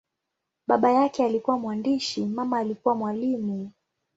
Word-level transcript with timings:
Baba 0.67 0.91
yake 0.91 1.25
alikuwa 1.25 1.57
mwandishi, 1.59 2.25
mama 2.25 2.59
alikuwa 2.59 2.95
mwalimu. 2.95 3.71